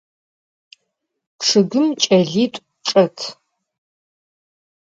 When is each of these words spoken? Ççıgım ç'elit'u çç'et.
Ççıgım 1.43 1.87
ç'elit'u 2.01 2.61
çç'et. 2.85 3.17